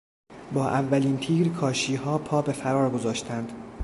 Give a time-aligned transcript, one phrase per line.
[0.53, 3.51] با اولین تیر، کاشیها پا به فرار گذاشتند.